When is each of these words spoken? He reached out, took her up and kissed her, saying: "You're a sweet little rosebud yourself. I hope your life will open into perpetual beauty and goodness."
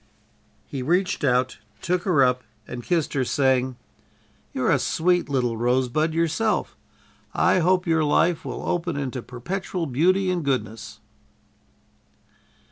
He 0.65 0.81
reached 0.81 1.23
out, 1.23 1.59
took 1.79 2.05
her 2.05 2.23
up 2.23 2.41
and 2.67 2.81
kissed 2.83 3.13
her, 3.13 3.23
saying: 3.23 3.75
"You're 4.51 4.71
a 4.71 4.79
sweet 4.79 5.29
little 5.29 5.57
rosebud 5.57 6.15
yourself. 6.15 6.75
I 7.35 7.59
hope 7.59 7.85
your 7.85 8.03
life 8.03 8.43
will 8.43 8.63
open 8.63 8.97
into 8.97 9.21
perpetual 9.21 9.85
beauty 9.85 10.31
and 10.31 10.43
goodness." 10.43 11.01